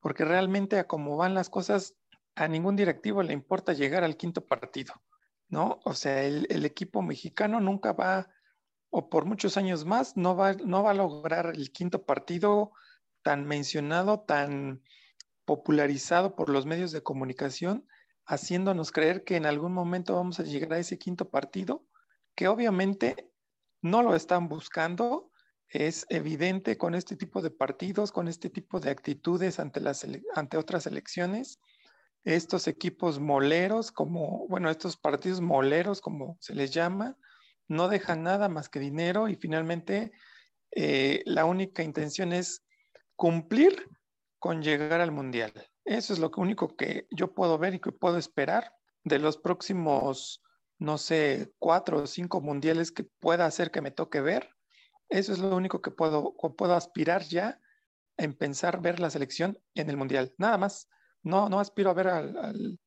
porque 0.00 0.24
realmente 0.24 0.78
a 0.78 0.86
cómo 0.86 1.16
van 1.16 1.34
las 1.34 1.50
cosas, 1.50 1.94
a 2.34 2.48
ningún 2.48 2.76
directivo 2.76 3.22
le 3.22 3.32
importa 3.32 3.72
llegar 3.72 4.04
al 4.04 4.16
quinto 4.16 4.46
partido, 4.46 4.94
¿no? 5.48 5.80
O 5.84 5.94
sea, 5.94 6.22
el, 6.24 6.64
equipo 6.64 7.02
mexicano 7.02 7.60
nunca 7.60 7.92
va, 7.92 8.28
o 8.90 9.08
por 9.08 9.24
muchos 9.24 9.56
años 9.56 9.84
más, 9.84 10.16
no 10.16 10.36
va, 10.36 10.54
no 10.54 10.82
va 10.82 10.90
a 10.90 10.94
lograr 10.94 11.52
el 11.54 11.72
quinto 11.72 12.04
partido 12.04 12.72
tan 13.22 13.46
mencionado, 13.46 14.20
tan 14.20 14.82
popularizado 15.44 16.36
por 16.36 16.50
los 16.50 16.66
medios 16.66 16.92
de 16.92 17.02
comunicación, 17.02 17.86
haciéndonos 18.26 18.92
creer 18.92 19.24
que 19.24 19.36
en 19.36 19.46
algún 19.46 19.72
momento 19.72 20.14
vamos 20.14 20.40
a 20.40 20.42
llegar 20.42 20.74
a 20.74 20.78
ese 20.78 20.98
quinto 20.98 21.30
partido, 21.30 21.86
que 22.36 22.46
obviamente 22.46 23.32
no 23.82 24.02
lo 24.02 24.14
están 24.14 24.48
buscando 24.48 25.32
es 25.68 26.06
evidente 26.08 26.78
con 26.78 26.94
este 26.94 27.16
tipo 27.16 27.42
de 27.42 27.50
partidos, 27.50 28.12
con 28.12 28.28
este 28.28 28.50
tipo 28.50 28.78
de 28.78 28.90
actitudes 28.90 29.58
ante, 29.58 29.80
las, 29.80 30.06
ante 30.34 30.56
otras 30.56 30.86
elecciones. 30.86 31.58
Estos 32.24 32.68
equipos 32.68 33.18
moleros, 33.18 33.90
como, 33.90 34.46
bueno, 34.48 34.70
estos 34.70 34.96
partidos 34.96 35.40
moleros, 35.40 36.00
como 36.00 36.36
se 36.40 36.54
les 36.54 36.70
llama, 36.70 37.16
no 37.68 37.88
dejan 37.88 38.22
nada 38.22 38.48
más 38.48 38.68
que 38.68 38.78
dinero 38.78 39.28
y 39.28 39.34
finalmente 39.34 40.12
eh, 40.72 41.22
la 41.24 41.44
única 41.44 41.82
intención 41.82 42.32
es 42.32 42.62
cumplir 43.16 43.88
con 44.38 44.62
llegar 44.62 45.00
al 45.00 45.12
mundial. 45.12 45.52
Eso 45.84 46.12
es 46.12 46.18
lo 46.18 46.30
único 46.36 46.76
que 46.76 47.06
yo 47.10 47.34
puedo 47.34 47.58
ver 47.58 47.74
y 47.74 47.80
que 47.80 47.92
puedo 47.92 48.18
esperar 48.18 48.72
de 49.04 49.18
los 49.18 49.38
próximos, 49.38 50.42
no 50.78 50.98
sé, 50.98 51.52
cuatro 51.58 52.02
o 52.02 52.06
cinco 52.06 52.40
mundiales 52.40 52.92
que 52.92 53.04
pueda 53.04 53.46
hacer 53.46 53.70
que 53.70 53.80
me 53.82 53.90
toque 53.90 54.20
ver. 54.20 54.50
Eso 55.08 55.32
es 55.32 55.38
lo 55.38 55.54
único 55.56 55.82
que 55.82 55.90
puedo, 55.90 56.34
puedo 56.56 56.74
aspirar 56.74 57.22
ya 57.24 57.60
en 58.18 58.34
pensar 58.34 58.82
ver 58.82 59.00
la 59.00 59.10
selección 59.10 59.58
en 59.74 59.90
el 59.90 59.96
mundial. 59.96 60.34
Nada 60.38 60.58
más. 60.58 60.88
No, 61.22 61.48
no 61.48 61.60
aspiro 61.60 61.90
a 61.90 61.94
ver 61.94 62.08
al, 62.08 62.36
al- 62.38 62.80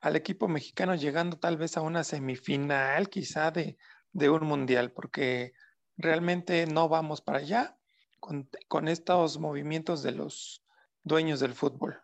al 0.00 0.16
equipo 0.16 0.48
mexicano 0.48 0.94
llegando 0.94 1.38
tal 1.38 1.56
vez 1.56 1.76
a 1.76 1.82
una 1.82 2.04
semifinal 2.04 3.08
quizá 3.08 3.50
de, 3.50 3.76
de 4.12 4.30
un 4.30 4.44
mundial, 4.46 4.92
porque 4.92 5.52
realmente 5.96 6.66
no 6.66 6.88
vamos 6.88 7.20
para 7.22 7.38
allá 7.38 7.78
con, 8.20 8.48
con 8.68 8.88
estos 8.88 9.38
movimientos 9.38 10.02
de 10.02 10.12
los 10.12 10.62
dueños 11.02 11.40
del 11.40 11.54
fútbol. 11.54 12.00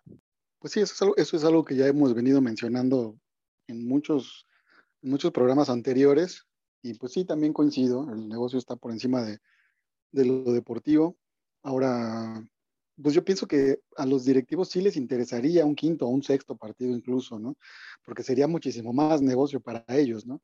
Pues 0.58 0.72
sí, 0.72 0.80
eso 0.80 0.94
es 0.94 1.02
algo, 1.02 1.16
eso 1.16 1.36
es 1.36 1.44
algo 1.44 1.64
que 1.64 1.76
ya 1.76 1.86
hemos 1.86 2.14
venido 2.14 2.40
mencionando 2.40 3.18
en 3.66 3.86
muchos, 3.86 4.46
en 5.02 5.11
muchos 5.11 5.32
programas 5.32 5.68
anteriores. 5.71 6.47
Y 6.82 6.94
pues 6.94 7.12
sí, 7.12 7.25
también 7.25 7.52
coincido, 7.52 8.09
el 8.12 8.28
negocio 8.28 8.59
está 8.59 8.75
por 8.76 8.90
encima 8.92 9.23
de, 9.23 9.38
de 10.11 10.25
lo 10.25 10.52
deportivo. 10.52 11.16
Ahora, 11.62 12.42
pues 13.00 13.14
yo 13.14 13.25
pienso 13.25 13.47
que 13.47 13.78
a 13.97 14.04
los 14.04 14.25
directivos 14.25 14.68
sí 14.68 14.80
les 14.80 14.97
interesaría 14.97 15.64
un 15.64 15.76
quinto 15.76 16.06
o 16.06 16.09
un 16.09 16.23
sexto 16.23 16.56
partido 16.56 16.90
incluso, 16.94 17.38
¿no? 17.38 17.56
Porque 18.04 18.23
sería 18.25 18.49
muchísimo 18.49 18.92
más 18.92 19.23
negocio 19.23 19.61
para 19.61 19.85
ellos, 19.88 20.26
¿no? 20.26 20.42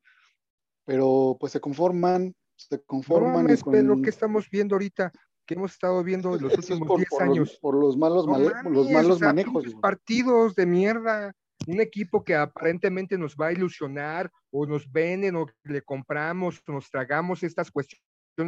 Pero 0.85 1.35
pues 1.39 1.51
se 1.51 1.59
conforman, 1.59 2.33
se 2.55 2.77
No 2.77 2.83
conforman 2.85 3.33
mames, 3.33 3.61
con... 3.63 3.73
Pedro, 3.73 4.01
¿qué 4.01 4.09
estamos 4.09 4.49
viendo 4.49 4.75
ahorita? 4.75 5.11
Que 5.45 5.55
hemos 5.55 5.71
estado 5.73 6.03
viendo 6.03 6.35
en 6.35 6.41
los 6.43 6.57
últimos 6.57 6.87
por, 6.87 6.97
10 6.99 7.09
por 7.09 7.19
los, 7.27 7.29
años. 7.37 7.57
por 7.61 7.75
los 7.75 7.97
malos, 7.97 8.25
No 8.25 8.31
male- 8.33 8.49
mames, 8.49 8.73
los 8.73 8.87
o 8.87 8.91
malos 8.91 9.17
sea, 9.19 9.27
manejos. 9.27 9.65
partidos 9.81 10.55
de 10.55 10.65
mierda. 10.65 11.33
Un 11.67 11.81
equipo 11.81 12.23
que 12.23 12.35
aparentemente 12.35 13.17
nos 13.17 13.35
va 13.35 13.47
a 13.47 13.51
ilusionar 13.51 14.31
o 14.51 14.65
nos 14.65 14.91
venden 14.91 15.35
o 15.35 15.45
le 15.63 15.81
compramos 15.81 16.61
o 16.67 16.71
nos 16.71 16.89
tragamos 16.89 17.43
estas 17.43 17.69
cuestiones 17.71 17.99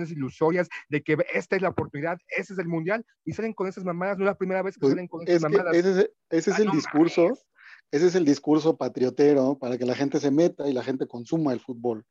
ilusorias 0.10 0.70
de 0.89 1.03
que 1.03 1.18
esta 1.34 1.56
es 1.58 1.62
la 1.62 1.70
oportunidad, 1.70 2.18
ese 2.30 2.53
es 2.53 2.60
el 2.60 2.68
mundial 2.68 3.06
y 3.25 3.34
salen 3.34 3.53
con 3.53 3.68
esas 3.68 3.84
mamadas, 3.84 4.18
no 4.18 4.24
es 4.24 4.27
la 4.27 4.38
primera 4.38 4.62
vez 4.62 4.75
que 4.75 4.80
Pues, 4.82 4.91
salen 4.94 5.08
con 5.08 5.24
esas 5.24 5.36
es 5.36 5.41
mamadas. 5.41 5.75
ese 5.75 5.89
es, 5.91 6.12
ese 6.30 6.51
es 6.51 6.58
Ah, 6.58 6.62
el 6.62 6.68
no 6.68 6.74
discurso, 6.74 7.24
mames. 7.24 7.46
ese 7.91 8.08
es 8.08 8.15
el 8.15 8.24
discurso 8.25 8.77
patriotero 8.77 9.58
para 9.60 9.77
que 9.77 9.86
la 9.86 9.94
gente 9.96 10.20
se 10.20 10.32
meta 10.32 10.68
y 10.70 10.74
la 10.74 10.84
gente 10.84 11.06
consuma 11.08 11.51
el 11.51 11.60
fútbol. 11.60 12.06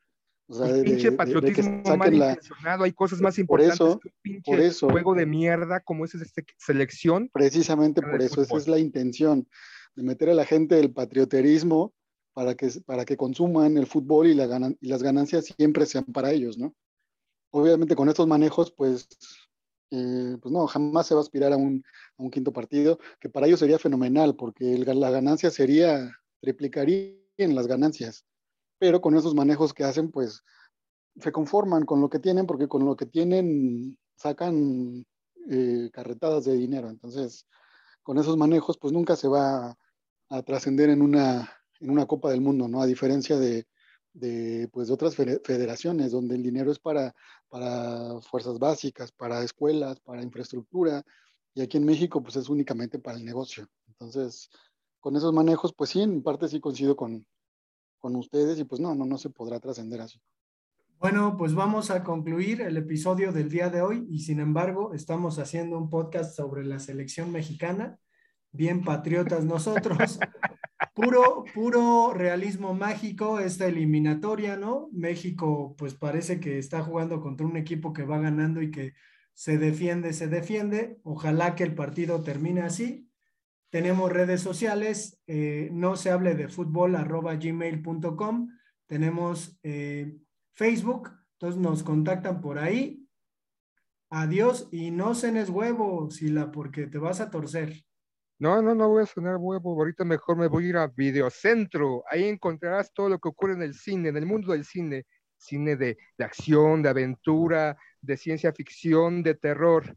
O 0.48 0.54
sea, 0.54 0.66
de, 0.66 0.82
pinche 0.82 1.04
de- 1.04 1.10
de 1.12 1.16
patriotismo 1.16 1.96
mal 1.96 2.18
la, 2.18 2.30
intencionado, 2.32 2.84
hay 2.84 2.92
cosas 2.92 3.20
más 3.20 3.34
por 3.36 3.40
importantes 3.40 3.74
eso- 3.74 3.98
que 4.00 4.08
un 4.08 4.14
pinche 4.20 4.50
por 4.52 4.60
eso- 4.60 4.90
juego 4.90 5.14
de 5.14 5.24
mierda 5.26 5.80
como 5.80 6.04
es 6.04 6.14
esta 6.14 6.42
selección. 6.58 7.30
precisamente 7.32 8.02
por 8.02 8.20
eso, 8.20 8.42
esa 8.42 8.56
es 8.56 8.68
la 8.68 8.78
intención, 8.78 9.48
de 9.96 10.02
meter 10.02 10.30
a 10.30 10.34
la 10.34 10.44
gente 10.44 10.78
el 10.78 10.92
patrioterismo 10.92 11.92
para 12.32 12.54
que, 12.54 12.68
para 12.86 13.04
que 13.04 13.16
consuman 13.16 13.76
el 13.76 13.86
fútbol 13.86 14.28
y, 14.28 14.34
la 14.34 14.74
y 14.80 14.88
las 14.88 15.02
ganancias 15.02 15.46
siempre 15.46 15.86
sean 15.86 16.04
para 16.04 16.32
ellos, 16.32 16.58
¿no? 16.58 16.74
Obviamente 17.52 17.96
con 17.96 18.08
estos 18.08 18.26
manejos, 18.26 18.72
pues, 18.72 19.08
eh, 19.90 20.36
pues 20.40 20.52
no, 20.52 20.66
jamás 20.66 21.06
se 21.06 21.14
va 21.14 21.20
a 21.20 21.22
aspirar 21.22 21.52
a 21.52 21.56
un, 21.56 21.82
a 22.16 22.22
un 22.22 22.30
quinto 22.30 22.52
partido, 22.52 22.98
que 23.20 23.28
para 23.28 23.46
ellos 23.46 23.58
sería 23.58 23.78
fenomenal, 23.78 24.36
porque 24.36 24.72
el 24.72 25.00
la 25.00 25.10
ganancia 25.10 25.50
sería, 25.50 26.12
triplicaría 26.40 27.16
en 27.36 27.54
las 27.54 27.66
ganancias, 27.66 28.24
pero 28.78 29.00
con 29.00 29.16
esos 29.16 29.34
manejos 29.34 29.74
que 29.74 29.84
hacen, 29.84 30.10
pues, 30.10 30.42
se 31.16 31.32
conforman 31.32 31.84
con 31.84 32.00
lo 32.00 32.08
que 32.08 32.20
tienen, 32.20 32.46
porque 32.46 32.68
con 32.68 32.84
lo 32.84 32.96
que 32.96 33.06
tienen 33.06 33.98
sacan 34.14 35.04
eh, 35.50 35.90
carretadas 35.92 36.44
de 36.44 36.54
dinero, 36.54 36.88
entonces, 36.88 37.46
con 38.10 38.18
esos 38.18 38.36
manejos, 38.36 38.76
pues 38.76 38.92
nunca 38.92 39.14
se 39.14 39.28
va 39.28 39.78
a, 40.30 40.42
trascender 40.42 40.90
en 40.90 41.00
una, 41.00 41.48
en 41.78 41.90
una 41.90 42.06
Copa 42.06 42.28
del 42.28 42.40
Mundo, 42.40 42.66
¿no? 42.66 42.82
A 42.82 42.86
diferencia 42.86 43.38
de, 43.38 43.68
de, 44.12 44.68
pues, 44.72 44.88
de 44.88 44.94
otras 44.94 45.14
fede- 45.14 45.40
federaciones, 45.44 46.10
donde 46.10 46.34
el 46.34 46.42
dinero 46.42 46.72
es 46.72 46.80
para, 46.80 47.14
para 47.48 48.20
fuerzas 48.22 48.58
básicas, 48.58 49.12
para 49.12 49.44
escuelas, 49.44 50.00
para 50.00 50.24
infraestructura, 50.24 51.04
y 51.54 51.62
aquí 51.62 51.76
en 51.76 51.84
México, 51.84 52.20
pues 52.20 52.34
es 52.34 52.48
únicamente 52.48 52.98
para 52.98 53.16
el 53.16 53.24
negocio. 53.24 53.68
Entonces, 53.86 54.50
con 54.98 55.14
esos 55.14 55.32
manejos, 55.32 55.72
pues 55.72 55.90
sí, 55.90 56.02
en 56.02 56.20
parte 56.20 56.48
sí 56.48 56.58
coincido 56.58 56.96
con, 56.96 57.24
con 58.00 58.16
ustedes, 58.16 58.58
y 58.58 58.64
pues 58.64 58.80
no, 58.80 58.92
no, 58.92 59.04
no 59.04 59.18
se 59.18 59.30
podrá 59.30 59.60
trascender 59.60 60.00
así. 60.00 60.20
Bueno, 61.00 61.38
pues 61.38 61.54
vamos 61.54 61.90
a 61.90 62.04
concluir 62.04 62.60
el 62.60 62.76
episodio 62.76 63.32
del 63.32 63.48
día 63.48 63.70
de 63.70 63.80
hoy 63.80 64.06
y 64.10 64.18
sin 64.18 64.38
embargo 64.38 64.92
estamos 64.92 65.38
haciendo 65.38 65.78
un 65.78 65.88
podcast 65.88 66.36
sobre 66.36 66.62
la 66.62 66.78
selección 66.78 67.32
mexicana, 67.32 67.98
bien 68.52 68.84
patriotas 68.84 69.46
nosotros, 69.46 70.18
puro, 70.94 71.44
puro 71.54 72.12
realismo 72.12 72.74
mágico 72.74 73.40
esta 73.40 73.66
eliminatoria, 73.66 74.56
¿no? 74.56 74.90
México 74.92 75.74
pues 75.78 75.94
parece 75.94 76.38
que 76.38 76.58
está 76.58 76.82
jugando 76.82 77.22
contra 77.22 77.46
un 77.46 77.56
equipo 77.56 77.94
que 77.94 78.02
va 78.02 78.18
ganando 78.18 78.60
y 78.60 78.70
que 78.70 78.92
se 79.32 79.56
defiende, 79.56 80.12
se 80.12 80.28
defiende, 80.28 80.98
ojalá 81.02 81.54
que 81.54 81.64
el 81.64 81.74
partido 81.74 82.22
termine 82.22 82.60
así. 82.60 83.08
Tenemos 83.70 84.12
redes 84.12 84.42
sociales, 84.42 85.18
eh, 85.26 85.70
no 85.72 85.96
se 85.96 86.10
hable 86.10 86.34
de 86.34 86.48
fútbol 86.48 86.94
arroba 86.94 87.36
gmail.com, 87.36 88.50
tenemos... 88.86 89.58
eh, 89.62 90.18
Facebook, 90.54 91.10
entonces 91.32 91.60
nos 91.60 91.82
contactan 91.82 92.40
por 92.40 92.58
ahí. 92.58 93.06
Adiós 94.10 94.68
y 94.72 94.90
no 94.90 95.14
cenes 95.14 95.50
huevo, 95.50 96.10
Sila, 96.10 96.50
porque 96.50 96.86
te 96.86 96.98
vas 96.98 97.20
a 97.20 97.30
torcer. 97.30 97.84
No, 98.40 98.60
no, 98.62 98.74
no 98.74 98.88
voy 98.88 99.02
a 99.02 99.06
sonar 99.06 99.36
huevo. 99.36 99.72
Ahorita 99.74 100.04
mejor 100.04 100.36
me 100.36 100.48
voy 100.48 100.64
a 100.64 100.68
ir 100.68 100.76
a 100.78 100.86
Videocentro. 100.86 102.02
Ahí 102.10 102.24
encontrarás 102.24 102.92
todo 102.92 103.08
lo 103.08 103.18
que 103.18 103.28
ocurre 103.28 103.52
en 103.52 103.62
el 103.62 103.74
cine, 103.74 104.08
en 104.08 104.16
el 104.16 104.26
mundo 104.26 104.52
del 104.52 104.64
cine. 104.64 105.04
Cine 105.36 105.76
de, 105.76 105.96
de 106.18 106.24
acción, 106.24 106.82
de 106.82 106.88
aventura, 106.88 107.76
de 108.00 108.16
ciencia 108.16 108.52
ficción, 108.52 109.22
de 109.22 109.34
terror. 109.34 109.96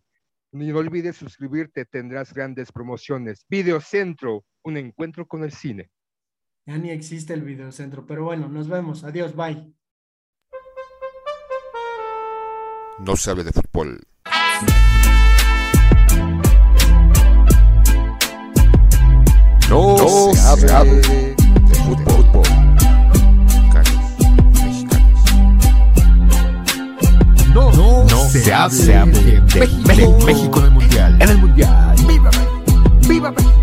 Y 0.51 0.57
no 0.57 0.77
olvides 0.77 1.15
suscribirte, 1.15 1.85
tendrás 1.85 2.33
grandes 2.33 2.71
promociones. 2.71 3.45
Videocentro, 3.49 4.45
un 4.63 4.77
encuentro 4.77 5.27
con 5.27 5.43
el 5.43 5.51
cine. 5.51 5.89
Ya 6.65 6.77
ni 6.77 6.91
existe 6.91 7.33
el 7.33 7.41
videocentro, 7.41 8.05
pero 8.05 8.25
bueno, 8.25 8.47
nos 8.47 8.69
vemos. 8.69 9.03
Adiós, 9.03 9.35
bye. 9.35 9.73
No 12.99 13.15
se 13.15 13.31
hable 13.31 13.43
de 13.43 13.51
fútbol. 13.51 13.99
No, 19.69 19.97
se, 20.33 20.71
hable 20.71 21.01
de 21.01 21.75
fútbol. 21.75 22.43
Mexicanos. 23.45 23.93
No, 27.53 27.71
no, 27.71 28.29
se, 28.29 28.53
hable, 28.53 29.21
de, 29.21 29.41
México, 29.85 30.19
México 30.25 30.59
en 30.59 30.65
el 30.65 30.71
Mundial. 30.71 31.21
En 31.21 31.29
el 31.29 31.37
Mundial. 31.39 31.95
¡Viva 32.07 32.31
México! 32.31 32.91
¡Viva 33.07 33.31
México! 33.31 33.62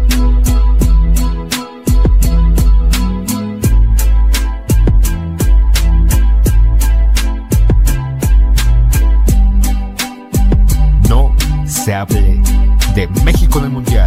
De 12.08 13.08
México 13.24 13.58
en 13.58 13.64
el 13.66 13.70
Mundial. 13.70 13.99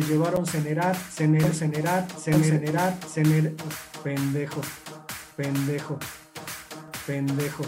Les 0.00 0.08
llevaron 0.08 0.46
cenerat, 0.46 0.96
cener, 0.96 1.54
cenerat, 1.54 2.10
cener, 2.18 2.42
cenerat, 2.42 3.04
cener, 3.04 3.54
pendejo, 4.02 4.62
pendejo, 5.36 5.98
pendejo. 7.06 7.64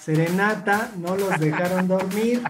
Serenata, 0.00 0.92
no 0.96 1.16
los 1.16 1.40
dejaron 1.40 1.88
dormir. 1.88 2.42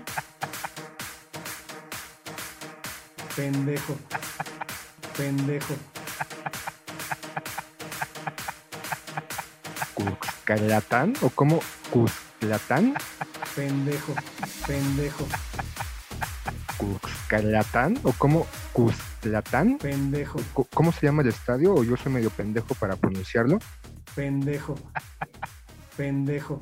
Pendejo. 3.34 3.96
pendejo, 5.16 5.74
Cuscalatán 9.94 11.14
o 11.22 11.30
cómo 11.30 11.60
Cusclatán, 11.90 12.94
pendejo, 13.56 14.14
pendejo, 14.66 15.26
Cuscalatán 17.36 17.98
o 18.02 18.12
cómo 18.12 18.46
Cusclatán. 18.74 19.78
pendejo, 19.78 20.38
¿Cómo 20.74 20.92
se 20.92 21.06
llama 21.06 21.22
el 21.22 21.28
estadio? 21.28 21.74
O 21.74 21.82
yo 21.82 21.96
soy 21.96 22.12
medio 22.12 22.28
pendejo 22.28 22.74
para 22.74 22.94
pronunciarlo. 22.96 23.58
pendejo, 24.14 24.74
pendejo, 25.96 26.60